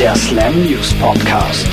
Der 0.00 0.16
Slam 0.16 0.64
News 0.64 0.92
Podcast. 0.94 1.68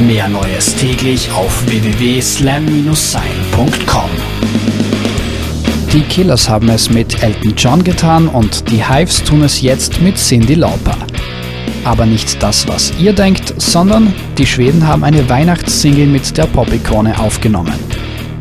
Mehr 0.00 0.26
Neues 0.26 0.74
täglich 0.74 1.30
auf 1.32 1.64
www.slam-sein.com. 1.66 4.10
Die 5.92 6.00
Killers 6.00 6.48
haben 6.48 6.70
es 6.70 6.88
mit 6.88 7.22
Elton 7.22 7.52
John 7.54 7.84
getan 7.84 8.28
und 8.28 8.70
die 8.70 8.82
Hives 8.82 9.22
tun 9.22 9.42
es 9.42 9.60
jetzt 9.60 10.00
mit 10.00 10.16
Cindy 10.16 10.54
Lauper. 10.54 10.96
Aber 11.84 12.06
nicht 12.06 12.42
das, 12.42 12.66
was 12.68 12.94
ihr 12.98 13.12
denkt, 13.12 13.52
sondern 13.60 14.14
die 14.38 14.46
Schweden 14.46 14.86
haben 14.86 15.04
eine 15.04 15.28
Weihnachtssingle 15.28 16.06
mit 16.06 16.38
der 16.38 16.46
Pop-Ikone 16.46 17.20
aufgenommen. 17.20 17.78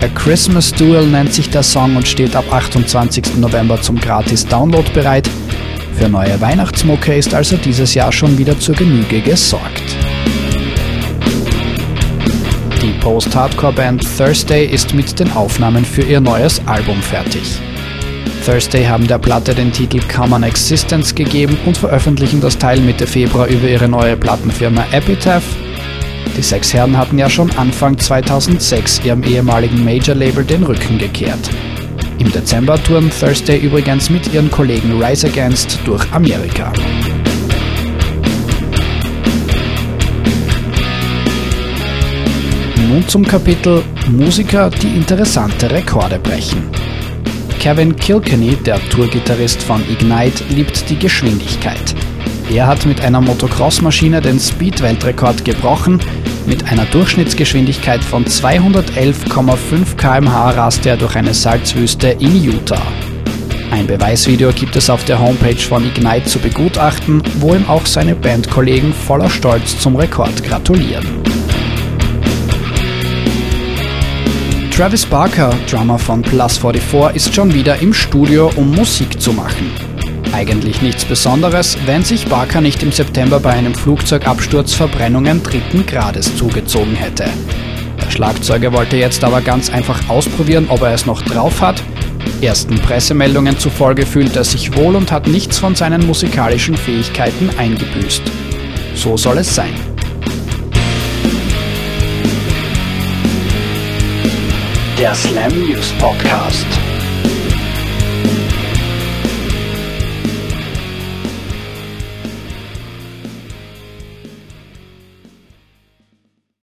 A 0.01 0.07
Christmas 0.07 0.71
Duel 0.71 1.05
nennt 1.05 1.33
sich 1.33 1.49
der 1.49 1.63
Song 1.63 1.97
und 1.97 2.07
steht 2.07 2.33
ab 2.33 2.45
28. 2.49 3.35
November 3.35 3.81
zum 3.81 3.99
Gratis-Download 3.99 4.89
bereit. 4.93 5.29
Für 6.01 6.09
neue 6.09 6.41
Weihnachtsmucke 6.41 7.13
ist 7.13 7.31
also 7.35 7.57
dieses 7.57 7.93
Jahr 7.93 8.11
schon 8.11 8.35
wieder 8.35 8.59
zur 8.59 8.73
Genüge 8.73 9.21
gesorgt. 9.21 9.83
Die 12.81 12.99
Post-Hardcore-Band 12.99 14.03
Thursday 14.17 14.65
ist 14.65 14.95
mit 14.95 15.19
den 15.19 15.31
Aufnahmen 15.33 15.85
für 15.85 16.01
ihr 16.01 16.19
neues 16.19 16.59
Album 16.65 16.99
fertig. 17.03 17.43
Thursday 18.43 18.83
haben 18.83 19.05
der 19.05 19.19
Platte 19.19 19.53
den 19.53 19.71
Titel 19.71 19.99
Common 20.11 20.41
Existence 20.41 21.13
gegeben 21.13 21.55
und 21.67 21.77
veröffentlichen 21.77 22.41
das 22.41 22.57
Teil 22.57 22.81
Mitte 22.81 23.05
Februar 23.05 23.45
über 23.45 23.69
ihre 23.69 23.87
neue 23.87 24.17
Plattenfirma 24.17 24.83
Epitaph. 24.91 25.45
Die 26.35 26.41
sechs 26.41 26.73
Herren 26.73 26.97
hatten 26.97 27.19
ja 27.19 27.29
schon 27.29 27.51
Anfang 27.57 27.99
2006 27.99 29.01
ihrem 29.05 29.21
ehemaligen 29.21 29.85
Major-Label 29.85 30.45
den 30.45 30.63
Rücken 30.63 30.97
gekehrt. 30.97 31.51
Im 32.21 32.31
Dezember 32.31 32.75
touren 32.83 33.09
Thursday 33.09 33.57
übrigens 33.57 34.11
mit 34.11 34.31
ihren 34.31 34.51
Kollegen 34.51 35.01
Rise 35.01 35.25
Against 35.25 35.79
durch 35.85 36.05
Amerika. 36.11 36.71
Nun 42.87 43.07
zum 43.07 43.25
Kapitel 43.25 43.81
Musiker, 44.11 44.69
die 44.69 44.95
interessante 44.95 45.71
Rekorde 45.71 46.19
brechen. 46.19 46.69
Kevin 47.59 47.95
Kilkenny, 47.95 48.55
der 48.55 48.79
Tourgitarrist 48.91 49.63
von 49.63 49.81
Ignite, 49.89 50.43
liebt 50.49 50.87
die 50.91 50.99
Geschwindigkeit. 50.99 51.95
Er 52.53 52.67
hat 52.67 52.85
mit 52.85 52.99
einer 52.99 53.21
Motocross-Maschine 53.21 54.19
den 54.19 54.37
Speed-Weltrekord 54.37 55.45
gebrochen. 55.45 56.01
Mit 56.45 56.69
einer 56.69 56.83
Durchschnittsgeschwindigkeit 56.83 58.03
von 58.03 58.25
211,5 58.25 59.95
km/h 59.95 60.49
raste 60.49 60.89
er 60.89 60.97
durch 60.97 61.15
eine 61.15 61.33
Salzwüste 61.33 62.09
in 62.19 62.43
Utah. 62.43 62.85
Ein 63.71 63.87
Beweisvideo 63.87 64.51
gibt 64.51 64.75
es 64.75 64.89
auf 64.89 65.05
der 65.05 65.17
Homepage 65.17 65.55
von 65.55 65.85
Ignite 65.85 66.25
zu 66.25 66.39
begutachten, 66.39 67.23
wo 67.39 67.55
ihm 67.55 67.65
auch 67.69 67.85
seine 67.85 68.15
Bandkollegen 68.15 68.91
voller 68.91 69.29
Stolz 69.29 69.79
zum 69.79 69.95
Rekord 69.95 70.43
gratulieren. 70.43 71.07
Travis 74.75 75.05
Barker, 75.05 75.53
Drummer 75.69 75.97
von 75.97 76.21
Plus 76.21 76.57
44, 76.57 77.15
ist 77.15 77.33
schon 77.33 77.53
wieder 77.53 77.79
im 77.79 77.93
Studio, 77.93 78.51
um 78.57 78.75
Musik 78.75 79.21
zu 79.21 79.31
machen. 79.31 79.90
Eigentlich 80.33 80.81
nichts 80.81 81.05
Besonderes, 81.05 81.77
wenn 81.85 82.03
sich 82.03 82.25
Barker 82.25 82.61
nicht 82.61 82.81
im 82.83 82.91
September 82.91 83.39
bei 83.39 83.51
einem 83.51 83.75
Flugzeugabsturz 83.75 84.73
Verbrennungen 84.73 85.43
dritten 85.43 85.85
Grades 85.85 86.35
zugezogen 86.37 86.95
hätte. 86.95 87.25
Der 88.01 88.09
Schlagzeuger 88.09 88.71
wollte 88.73 88.97
jetzt 88.97 89.23
aber 89.23 89.41
ganz 89.41 89.69
einfach 89.69 90.09
ausprobieren, 90.09 90.67
ob 90.69 90.81
er 90.81 90.93
es 90.93 91.05
noch 91.05 91.21
drauf 91.21 91.61
hat. 91.61 91.83
Ersten 92.41 92.75
Pressemeldungen 92.79 93.59
zufolge 93.59 94.05
fühlt 94.05 94.35
er 94.35 94.43
sich 94.43 94.75
wohl 94.75 94.95
und 94.95 95.11
hat 95.11 95.27
nichts 95.27 95.59
von 95.59 95.75
seinen 95.75 96.05
musikalischen 96.07 96.75
Fähigkeiten 96.75 97.49
eingebüßt. 97.57 98.23
So 98.95 99.17
soll 99.17 99.39
es 99.39 99.53
sein. 99.53 99.73
Der 104.97 105.15
Slam 105.15 105.51
News 105.59 105.91
Podcast. 105.99 106.90